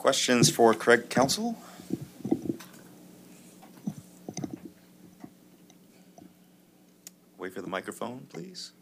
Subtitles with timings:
[0.00, 1.58] Questions for Craig Counsell?
[7.36, 8.72] Wait for the microphone, please.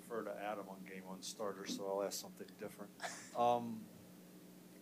[0.00, 2.90] Refer to Adam on game one starter, so I'll ask something different.
[3.38, 3.82] Um,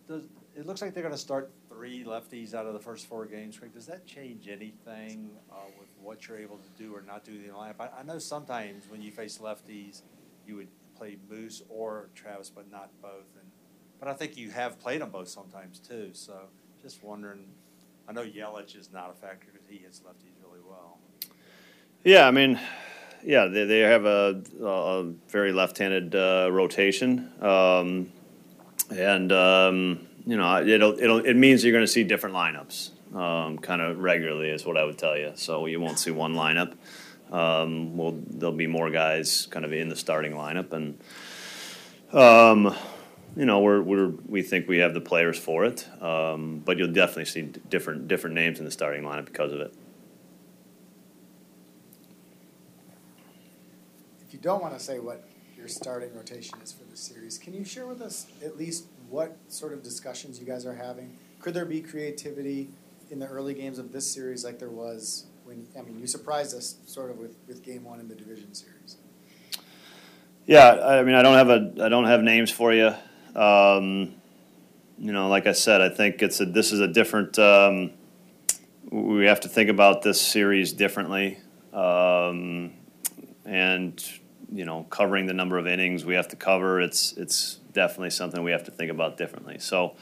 [0.07, 0.23] Does,
[0.55, 3.73] it looks like they're gonna start three lefties out of the first four games, Craig.
[3.73, 7.47] Does that change anything uh, with what you're able to do or not do in
[7.47, 7.81] the lineup?
[7.81, 10.03] I, I know sometimes when you face lefties,
[10.47, 13.27] you would play Moose or Travis, but not both.
[13.37, 13.50] And
[14.01, 16.33] But I think you have played them both sometimes too, so
[16.81, 17.45] just wondering,
[18.09, 20.97] I know Yelich is not a factor because he hits lefties really well.
[22.03, 22.59] Yeah, I mean,
[23.23, 28.11] yeah, they, they have a, a very left-handed uh, rotation, um,
[28.89, 33.59] and um, you know it'll, it'll it means you're going to see different lineups, um,
[33.59, 35.33] kind of regularly is what I would tell you.
[35.35, 36.73] So you won't see one lineup.
[37.31, 40.99] Um, well, there'll be more guys kind of in the starting lineup, and
[42.11, 42.75] um,
[43.35, 46.91] you know we're, we're we think we have the players for it, um, but you'll
[46.91, 49.73] definitely see different different names in the starting lineup because of it.
[54.27, 57.53] If you don't want to say what your starting rotation is for the series, can
[57.53, 61.17] you share with us at least what sort of discussions you guys are having?
[61.39, 62.69] Could there be creativity
[63.09, 66.55] in the early games of this series like there was when, I mean, you surprised
[66.55, 68.97] us sort of with, with game one in the division series?
[70.45, 72.93] Yeah, I mean, I don't have a, I don't have names for you.
[73.35, 74.15] Um,
[74.97, 77.39] you know, like I said, I think it's a, this is a different.
[77.39, 77.91] Um,
[78.91, 81.39] we have to think about this series differently,
[81.73, 82.73] um,
[83.45, 84.03] and
[84.51, 86.81] you know, covering the number of innings we have to cover.
[86.81, 89.57] It's it's definitely something we have to think about differently.
[89.59, 89.95] So,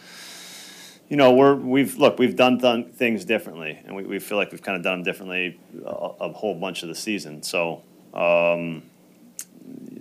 [1.07, 4.51] you know, we're we've look we've done th- things differently, and we, we feel like
[4.51, 7.43] we've kind of done them differently a, a whole bunch of the season.
[7.43, 7.83] So.
[8.13, 8.83] Um,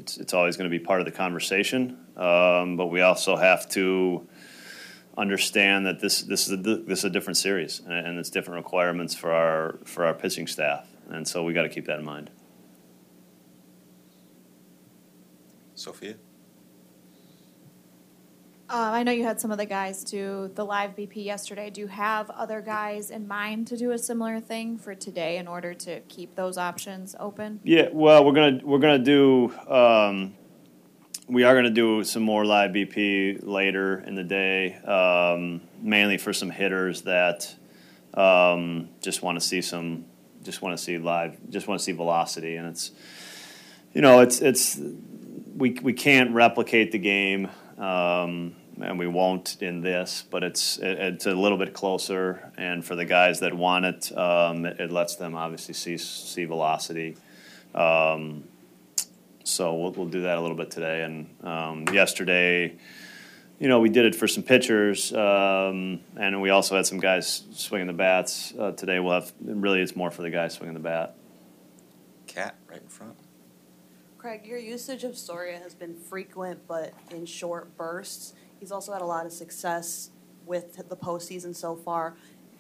[0.09, 3.69] it's, it's always going to be part of the conversation, um, but we also have
[3.71, 4.27] to
[5.19, 8.65] understand that this this is a this is a different series, and, and it's different
[8.65, 12.05] requirements for our for our pitching staff, and so we got to keep that in
[12.05, 12.31] mind.
[15.75, 16.15] Sophia?
[18.71, 21.71] Uh, I know you had some of the guys do the live BP yesterday.
[21.71, 25.49] Do you have other guys in mind to do a similar thing for today in
[25.49, 27.61] order to keep those options open?
[27.65, 30.35] Yeah, well, we're gonna we're gonna do um,
[31.29, 36.35] we are gonna do some more live BP later in the day, um, mainly for
[36.35, 37.55] some hitters that
[38.13, 40.05] um, just want to see some
[40.43, 42.91] just want to see live just want to see velocity, and it's
[43.95, 44.79] you know it's it's
[45.57, 47.49] we we can't replicate the game.
[47.79, 52.53] Um, and we won't in this, but it's it, it's a little bit closer.
[52.57, 56.45] And for the guys that want it, um, it, it, lets them obviously see see
[56.45, 57.17] velocity.
[57.75, 58.45] Um,
[59.45, 61.03] so we'll we'll do that a little bit today.
[61.03, 62.77] And um, yesterday,
[63.59, 67.45] you know, we did it for some pitchers, um, and we also had some guys
[67.53, 68.53] swinging the bats.
[68.59, 71.17] Uh, today we'll have really it's more for the guys swinging the bat.
[72.27, 73.17] Cat right in front.
[74.29, 78.35] Craig, your usage of Soria has been frequent but in short bursts.
[78.61, 80.11] He's also had a lot of success
[80.45, 82.15] with the postseason so far.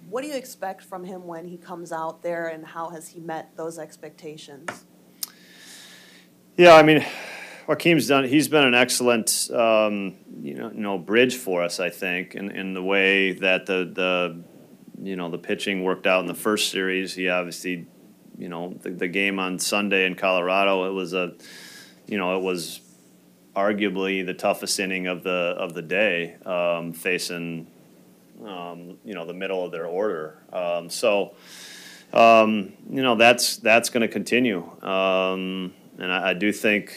[0.08, 3.20] What do you expect from him when he comes out there, and how has he
[3.20, 4.86] met those expectations?
[6.56, 7.04] Yeah, I mean,
[7.66, 8.24] Joakim's done.
[8.24, 11.80] He's been an excellent, um, you know, you know, bridge for us.
[11.80, 14.42] I think in, in the way that the the
[15.06, 17.14] you know the pitching worked out in the first series.
[17.14, 17.86] He obviously,
[18.38, 20.88] you know, the, the game on Sunday in Colorado.
[20.88, 21.34] It was a,
[22.06, 22.80] you know, it was
[23.56, 27.66] arguably the toughest inning of the of the day, um, facing
[28.46, 30.38] um, you know the middle of their order.
[30.52, 31.34] Um, so
[32.12, 36.96] um, you know that's that's going to continue, um, and I, I, do think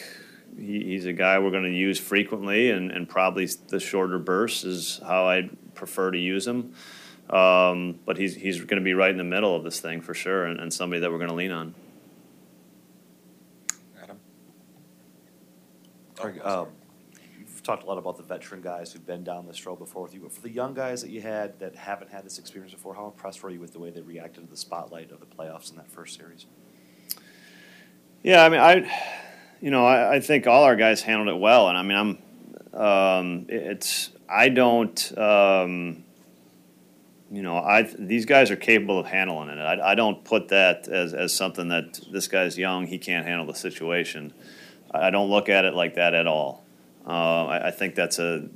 [0.56, 4.64] he, he's a guy we're going to use frequently, and, and probably the shorter bursts
[4.64, 6.74] is how I prefer to use him.
[7.32, 10.12] Um, but he's he's going to be right in the middle of this thing for
[10.12, 11.74] sure, and, and somebody that we're going to lean on.
[16.16, 16.66] Craig, uh,
[17.38, 20.14] you've talked a lot about the veteran guys who've been down this road before with
[20.14, 22.94] you, but for the young guys that you had that haven't had this experience before,
[22.94, 25.70] how impressed were you with the way they reacted to the spotlight of the playoffs
[25.70, 26.46] in that first series?
[28.22, 28.90] Yeah, I mean, I,
[29.60, 32.18] you know, I, I think all our guys handled it well, and I mean, I'm,
[32.72, 35.18] Um, it's I don't.
[35.18, 36.04] Um,
[37.32, 39.58] you know, I these guys are capable of handling it.
[39.58, 43.46] I, I don't put that as, as something that this guy's young, he can't handle
[43.46, 44.34] the situation.
[44.90, 46.62] I don't look at it like that at all.
[47.06, 48.48] Uh, I, I think that's a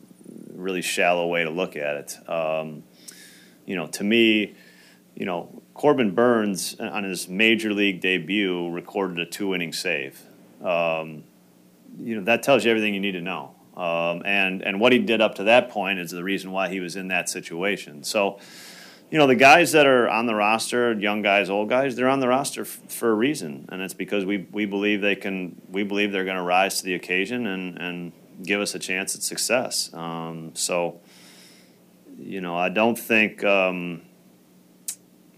[0.52, 2.28] really shallow way to look at it.
[2.28, 2.82] Um,
[3.64, 4.54] you know, to me,
[5.14, 10.20] you know, Corbin Burnes on his major league debut recorded a two inning save.
[10.62, 11.24] Um,
[11.98, 13.55] you know, that tells you everything you need to know.
[13.76, 16.80] Um, and and what he did up to that point is the reason why he
[16.80, 18.04] was in that situation.
[18.04, 18.38] So,
[19.10, 22.20] you know, the guys that are on the roster, young guys, old guys, they're on
[22.20, 25.60] the roster f- for a reason, and it's because we we believe they can.
[25.68, 28.12] We believe they're going to rise to the occasion and and
[28.42, 29.92] give us a chance at success.
[29.92, 31.00] Um, so,
[32.18, 33.44] you know, I don't think.
[33.44, 34.05] Um,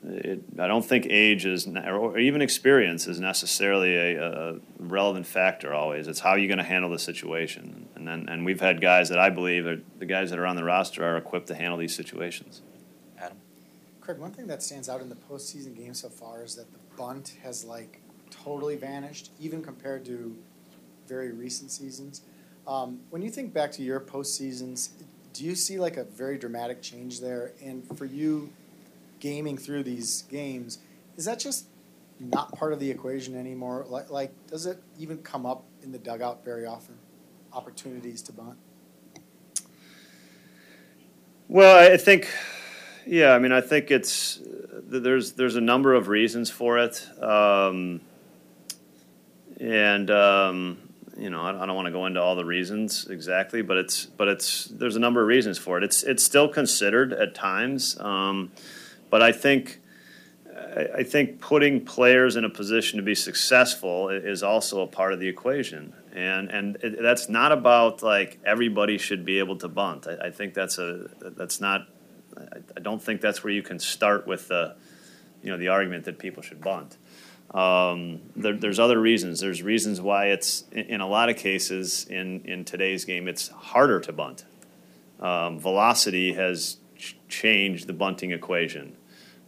[0.08, 5.74] it, I don't think age is, or even experience is necessarily a, a relevant factor.
[5.74, 7.88] Always, it's how you're going to handle the situation.
[7.94, 10.56] And then, and we've had guys that I believe are the guys that are on
[10.56, 12.62] the roster are equipped to handle these situations.
[13.18, 13.36] Adam,
[14.00, 16.78] Craig, one thing that stands out in the postseason game so far is that the
[16.96, 18.00] bunt has like
[18.30, 20.36] totally vanished, even compared to
[21.06, 22.22] very recent seasons.
[22.66, 24.90] Um, when you think back to your postseasons,
[25.32, 27.52] do you see like a very dramatic change there?
[27.62, 28.50] And for you,
[29.20, 30.78] gaming through these games,
[31.16, 31.66] is that just
[32.20, 33.86] not part of the equation anymore?
[33.88, 36.94] Like, like does it even come up in the dugout very often?
[37.52, 38.58] Opportunities to bunt.
[41.48, 42.28] Well, I think,
[43.06, 48.02] yeah, I mean, I think it's there's there's a number of reasons for it, um,
[49.58, 50.78] and um,
[51.18, 54.04] you know, I, I don't want to go into all the reasons exactly, but it's
[54.04, 55.84] but it's there's a number of reasons for it.
[55.84, 58.52] It's it's still considered at times, um,
[59.10, 59.80] but I think.
[60.94, 65.20] I think putting players in a position to be successful is also a part of
[65.20, 70.06] the equation, and and it, that's not about like everybody should be able to bunt.
[70.06, 71.88] I, I think that's a that's not.
[72.76, 74.76] I, don't think that's where you can start with the,
[75.42, 76.96] you know, the argument that people should bunt.
[77.52, 79.40] Um, there, there's other reasons.
[79.40, 83.48] There's reasons why it's in, in, a lot of cases in in today's game it's
[83.48, 84.44] harder to bunt.
[85.18, 88.96] Um, velocity has ch- changed the bunting equation.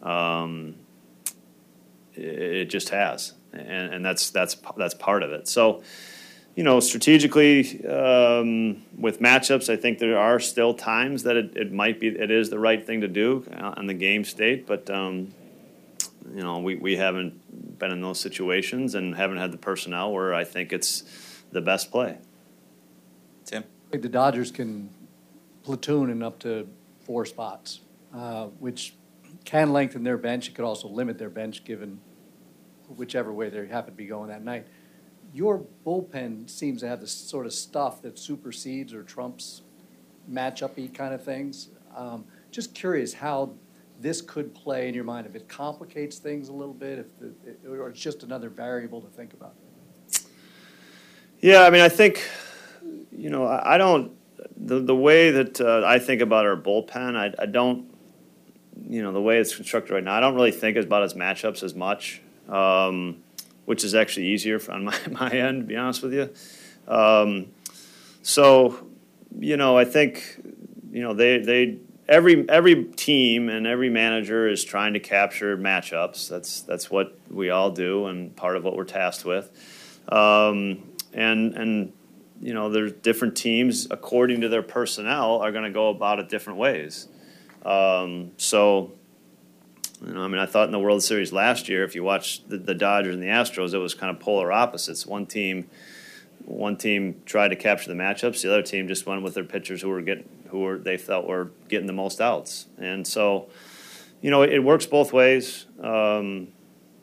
[0.03, 0.77] Um,
[2.15, 5.49] it just has, and, and that's that's that's part of it.
[5.49, 5.83] So,
[6.55, 11.73] you know, strategically um, with matchups, I think there are still times that it, it
[11.73, 15.33] might be it is the right thing to do on the game state, but um,
[16.35, 20.35] you know, we, we haven't been in those situations and haven't had the personnel where
[20.35, 21.05] I think it's
[21.51, 22.19] the best play.
[23.45, 24.91] Tim, I think the Dodgers can
[25.63, 26.69] platoon in up to
[27.11, 27.81] four spots,
[28.15, 28.95] uh, which
[29.45, 30.47] can lengthen their bench.
[30.47, 32.01] It could also limit their bench given
[32.87, 34.69] whichever way they happen to be going that night.
[35.35, 39.63] Your bullpen seems to have the sort of stuff that supersedes or trumps
[40.31, 41.71] matchup-y kind of things.
[41.97, 43.55] Um, just curious how
[43.99, 47.69] this could play in your mind, if it complicates things a little bit, if the,
[47.69, 49.57] or it's just another variable to think about.
[51.41, 52.25] Yeah, I mean, I think,
[53.11, 54.13] you know, I, I don't,
[54.71, 57.93] the, the way that uh, I think about our bullpen, I, I don't,
[58.89, 61.63] you know, the way it's constructed right now, I don't really think about its matchups
[61.63, 63.23] as much um,
[63.65, 66.31] which is actually easier on my, my end, to be honest with you.
[66.87, 67.49] Um,
[68.23, 68.87] so,
[69.39, 70.41] you know, I think,
[70.93, 71.79] you know, they, they
[72.09, 76.29] every every team and every manager is trying to capture matchups.
[76.29, 79.51] That's that's what we all do, and part of what we're tasked with.
[80.09, 81.93] Um, and and
[82.41, 86.29] you know, there's different teams according to their personnel are going to go about it
[86.29, 87.09] different ways.
[87.65, 88.93] Um, so
[90.05, 92.47] you know, I mean, I thought in the World Series last year, if you watch
[92.49, 95.05] the, the Dodgers and the Astros, it was kind of polar opposites.
[95.05, 95.69] One team,
[96.47, 98.43] one team tried to capture the matchups.
[98.43, 101.27] The other team just went with their pitchers who were getting, who were they felt
[101.27, 102.67] were getting the most outs.
[102.79, 103.51] And so,
[104.23, 105.67] you know, it, it works both ways.
[105.83, 106.49] Um,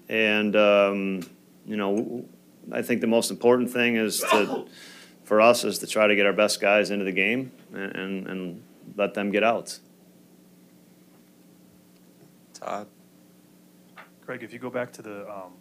[0.10, 1.29] and um,
[1.67, 2.25] you know,
[2.72, 4.65] I think the most important thing is to,
[5.28, 8.28] for us, is to try to get our best guys into the game and, and,
[8.28, 8.64] and
[8.96, 9.78] let them get out.
[12.54, 12.88] Todd.
[14.26, 15.52] Craig, if you go back to the um,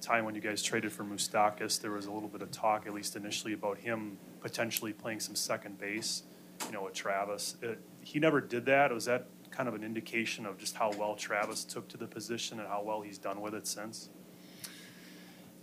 [0.00, 2.94] time when you guys traded for Moustakas, there was a little bit of talk, at
[2.94, 6.22] least initially, about him potentially playing some second base,
[6.64, 7.56] you know, with Travis.
[7.60, 8.90] It, he never did that.
[8.92, 12.60] Was that kind of an indication of just how well Travis took to the position
[12.60, 14.08] and how well he's done with it since?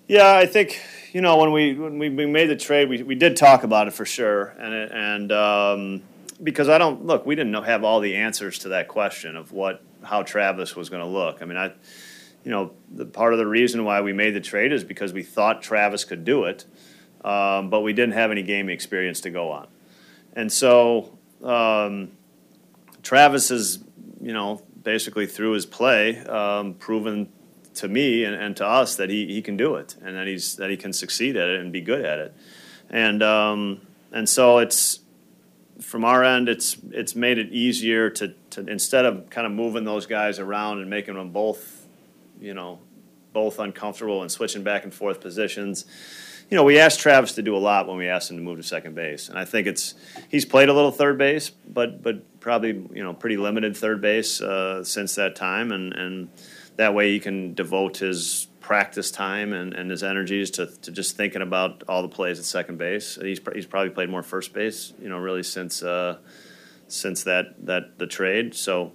[0.09, 0.81] Yeah, I think
[1.13, 3.93] you know when we when we made the trade, we, we did talk about it
[3.93, 6.01] for sure, and and um,
[6.41, 9.51] because I don't look, we didn't know, have all the answers to that question of
[9.51, 11.43] what how Travis was going to look.
[11.43, 11.73] I mean, I,
[12.43, 15.21] you know, the part of the reason why we made the trade is because we
[15.21, 16.65] thought Travis could do it,
[17.23, 19.67] um, but we didn't have any game experience to go on.
[20.33, 22.13] and so um,
[23.03, 23.83] Travis is,
[24.19, 27.31] you know, basically through his play, um, proven
[27.79, 30.55] to me and, and to us that he, he can do it and that he's
[30.55, 32.33] that he can succeed at it and be good at it,
[32.89, 33.81] and um,
[34.11, 34.99] and so it's
[35.81, 39.85] from our end, it's it's made it easier to, to instead of kind of moving
[39.85, 41.87] those guys around and making them both,
[42.39, 42.79] you know,
[43.33, 45.85] both uncomfortable and switching back and forth positions.
[46.49, 48.57] You know, we asked Travis to do a lot when we asked him to move
[48.57, 49.93] to second base, and I think it's
[50.29, 54.41] he's played a little third base, but but probably you know pretty limited third base
[54.41, 56.29] uh, since that time, and and
[56.79, 61.17] that way he can devote his practice time and, and his energies to, to just
[61.17, 63.17] thinking about all the plays at second base.
[63.21, 66.19] He's, he's probably played more first base, you know, really since uh,
[66.87, 68.55] since that that the trade.
[68.55, 68.93] So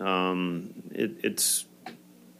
[0.00, 1.66] um, it, it's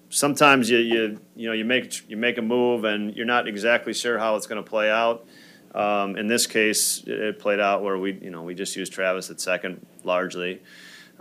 [0.09, 3.93] sometimes you, you you know you make you make a move and you're not exactly
[3.93, 5.27] sure how it's going to play out.
[5.75, 9.29] Um, in this case, it played out where we you know we just used Travis
[9.29, 10.63] at second largely,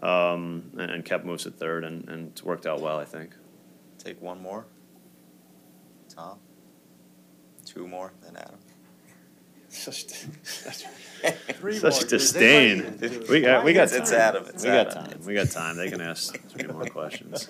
[0.01, 3.31] um, and, and kept Moose at third, and, and it's worked out well, I think.
[4.07, 4.65] Take one more.
[6.07, 6.39] Tom?
[7.65, 8.55] Two more than Adam?
[9.67, 10.05] Such,
[10.43, 10.85] such,
[11.59, 12.03] Three such more.
[12.09, 12.99] disdain.
[13.29, 14.01] We got, we got time.
[14.01, 15.19] It's Adam, it's we got time.
[15.25, 15.75] We got time.
[15.75, 17.49] They can ask three more questions.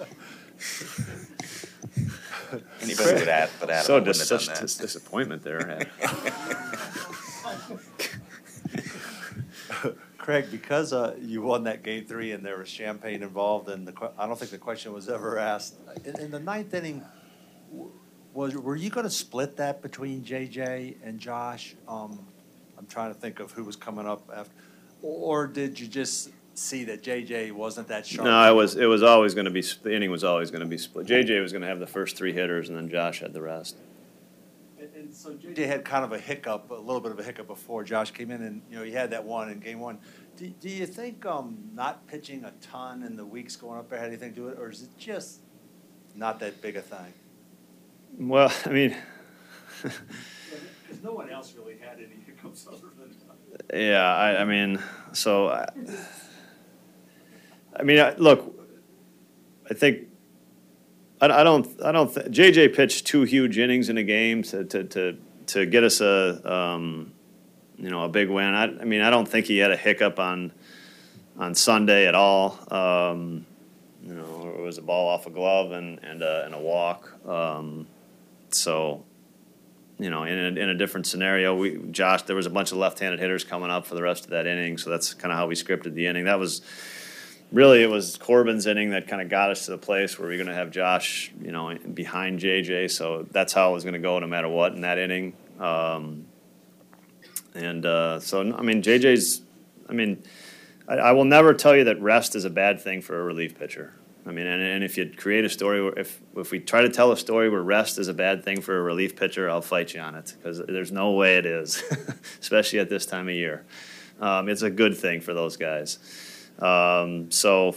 [2.81, 4.59] Anybody would add, but Adam So wouldn't dis- have such that.
[4.61, 5.81] dis- disappointment there.
[10.27, 13.93] Craig, because uh, you won that game three and there was champagne involved, and the
[13.93, 15.75] que- I don't think the question was ever asked.
[16.03, 17.01] In, in the ninth inning,
[18.33, 21.77] was were you going to split that between JJ and Josh?
[21.87, 22.19] Um,
[22.77, 24.51] I'm trying to think of who was coming up after,
[25.01, 28.25] or did you just see that JJ wasn't that sharp?
[28.25, 30.67] No, it was it was always going to be the inning was always going to
[30.67, 31.07] be split.
[31.07, 33.77] JJ was going to have the first three hitters, and then Josh had the rest.
[35.07, 37.47] And, and so JJ had kind of a hiccup, a little bit of a hiccup
[37.47, 39.99] before Josh came in, and you know he had that one in game one.
[40.35, 43.99] Do, do you think um, not pitching a ton in the weeks going up there
[43.99, 45.41] had anything to do with it, or is it just
[46.15, 47.13] not that big a thing?
[48.19, 48.95] Well, I mean,
[50.87, 53.13] Because no one else really had any hiccups other than.
[53.73, 55.67] yeah, I, I mean, so I,
[57.75, 58.57] I mean, I, look,
[59.69, 60.07] I think
[61.21, 64.63] I, I don't I don't th- JJ pitched two huge innings in a game to
[64.65, 67.13] to to, to get us a um,
[67.77, 68.53] you know a big win.
[68.53, 70.51] I, I mean, I don't think he had a hiccup on
[71.37, 72.57] on Sunday at all.
[72.73, 73.45] Um,
[74.03, 77.13] you know, it was a ball off a glove and and a, and a walk.
[77.27, 77.87] Um,
[78.49, 79.03] so
[79.99, 82.77] you know, in a, in a different scenario, we Josh, there was a bunch of
[82.77, 85.47] left-handed hitters coming up for the rest of that inning, so that's kind of how
[85.47, 86.25] we scripted the inning.
[86.25, 86.61] That was
[87.51, 90.35] really it was Corbin's inning that kind of got us to the place where we
[90.35, 92.91] are going to have Josh, you know, behind JJ.
[92.91, 95.33] So that's how it was going to go no matter what in that inning.
[95.59, 96.25] Um,
[97.55, 99.41] and uh, so I mean, JJ's,
[99.89, 100.23] I mean,
[100.87, 103.57] I, I will never tell you that rest is a bad thing for a relief
[103.57, 103.93] pitcher.
[104.27, 106.89] I mean, and, and if you create a story, where if if we try to
[106.89, 109.93] tell a story where rest is a bad thing for a relief pitcher, I'll fight
[109.93, 111.81] you on it because there's no way it is,
[112.41, 113.65] especially at this time of year.
[114.19, 115.99] Um, it's a good thing for those guys.
[116.59, 117.75] Um, so,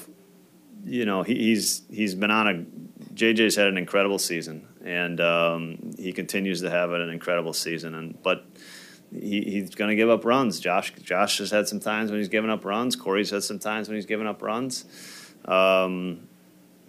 [0.85, 2.65] you know, he, he's he's been on a
[3.15, 7.95] JJ's had an incredible season, and um, he continues to have an incredible season.
[7.95, 8.47] And but
[9.13, 10.61] he, he's going to give up runs.
[10.61, 12.97] Josh Josh has had some times when he's given up runs.
[12.97, 14.85] Corey's had some times when he's given up runs.
[15.45, 16.29] Um,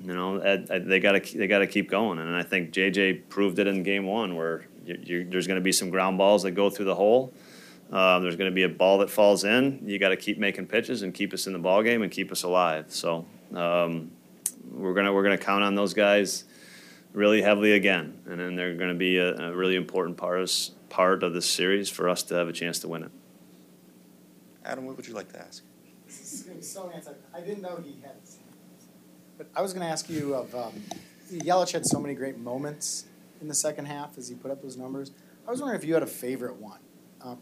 [0.03, 3.59] you know, they got to they got to keep going, and I think JJ proved
[3.59, 6.51] it in game one, where you, you, there's going to be some ground balls that
[6.51, 7.33] go through the hole.
[7.91, 9.81] Um, there's going to be a ball that falls in.
[9.85, 12.31] You got to keep making pitches and keep us in the ball game and keep
[12.31, 12.85] us alive.
[12.89, 14.11] So um,
[14.71, 16.45] we're gonna we're gonna count on those guys
[17.13, 20.51] really heavily again, and then they're going to be a, a really important part of,
[20.89, 23.11] part of this series for us to have a chance to win it.
[24.63, 25.63] Adam, what would you like to ask?
[26.05, 27.15] This is going to be so answered.
[27.33, 28.11] I didn't know he had.
[29.37, 30.73] But I was going to ask you of um,
[31.33, 33.05] Yelich had so many great moments
[33.41, 35.11] in the second half as he put up those numbers.
[35.47, 36.79] I was wondering if you had a favorite one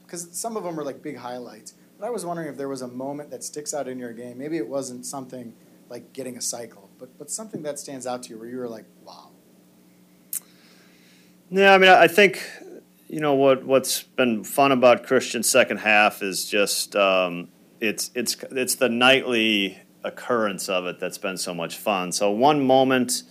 [0.03, 1.73] because some of them were like big highlights.
[1.99, 4.37] But I was wondering if there was a moment that sticks out in your game.
[4.37, 5.53] Maybe it wasn't something
[5.89, 8.69] like getting a cycle, but but something that stands out to you where you were
[8.69, 9.29] like, wow.
[11.49, 12.45] Yeah, I mean, I think
[13.07, 18.35] you know what what's been fun about Christian's second half is just um, it's it's
[18.51, 22.11] it's the nightly occurrence of it that's been so much fun.
[22.11, 23.23] So one moment,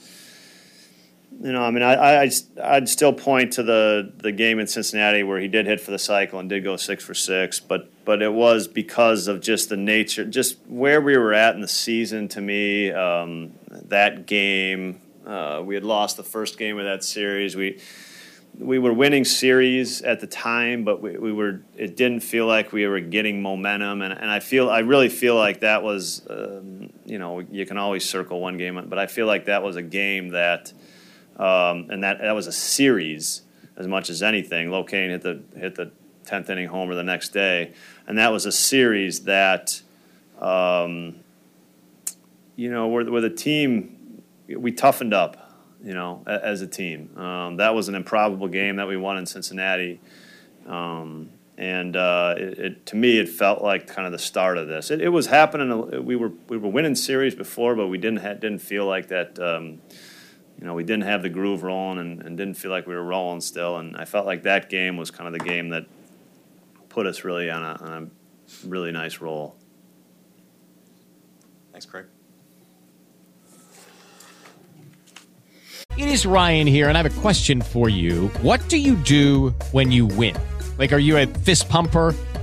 [1.40, 2.30] you know, I mean, I, I
[2.64, 5.98] I'd still point to the the game in Cincinnati where he did hit for the
[5.98, 9.76] cycle and did go six for six, but but it was because of just the
[9.76, 12.26] nature, just where we were at in the season.
[12.28, 17.54] To me, um, that game, uh, we had lost the first game of that series.
[17.54, 17.80] We
[18.58, 22.72] we were winning series at the time, but we, we were it didn't feel like
[22.72, 26.90] we were getting momentum, and, and I feel I really feel like that was um,
[27.04, 29.82] you know you can always circle one game, but I feel like that was a
[29.82, 30.72] game that
[31.38, 33.42] um, and that that was a series
[33.76, 34.68] as much as anything.
[34.68, 35.90] Locane hit the hit the
[36.24, 37.72] tenth inning homer the next day,
[38.06, 39.80] and that was a series that
[40.40, 41.16] um,
[42.56, 45.48] you know where, where the team we toughened up
[45.82, 47.16] you know, as a team.
[47.16, 50.00] Um, that was an improbable game that we won in Cincinnati.
[50.66, 54.68] Um, and uh, it, it, to me, it felt like kind of the start of
[54.68, 54.90] this.
[54.90, 56.04] It, it, was happening.
[56.04, 59.38] We were we were winning series before, but we didn't ha- didn't feel like that.
[59.38, 59.80] Um,
[60.58, 63.04] you know, we didn't have the groove rolling, and, and, didn't feel like we were
[63.04, 63.78] rolling still.
[63.78, 65.86] And I felt like that game was kind of the game that
[66.88, 69.56] put us really on a, on a really nice roll.
[71.70, 72.06] Thanks, Craig.
[75.96, 78.28] It is Ryan here, and I have a question for you.
[78.40, 80.36] What do you do when you win?
[80.76, 82.14] Like, are you a fist pumper?